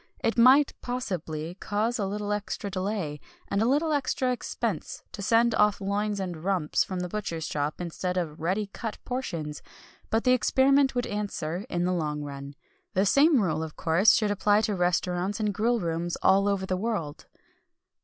It 0.23 0.35
might, 0.35 0.73
possibly, 0.81 1.53
cause 1.53 1.99
a 1.99 2.07
little 2.07 2.31
extra 2.33 2.71
delay, 2.71 3.19
and 3.49 3.61
a 3.61 3.67
little 3.67 3.91
extra 3.93 4.31
expense, 4.31 5.03
to 5.11 5.21
send 5.21 5.53
off 5.53 5.79
loins 5.79 6.19
and 6.19 6.43
rumps 6.43 6.83
from 6.83 7.01
the 7.01 7.07
butcher's 7.07 7.45
shop, 7.45 7.79
instead 7.79 8.17
of 8.17 8.39
ready 8.41 8.65
cut 8.73 8.97
portions, 9.05 9.61
but 10.09 10.23
the 10.23 10.31
experiment 10.31 10.95
would 10.95 11.05
answer, 11.05 11.67
in 11.69 11.83
the 11.85 11.93
long 11.93 12.23
run. 12.23 12.55
The 12.95 13.05
same 13.05 13.41
rule, 13.43 13.61
of 13.61 13.75
course, 13.75 14.15
should 14.15 14.31
apply 14.31 14.61
to 14.61 14.73
restaurants 14.73 15.39
and 15.39 15.53
grill 15.53 15.79
rooms 15.79 16.15
all 16.23 16.47
over 16.47 16.65
the 16.65 16.75
world. 16.77 17.27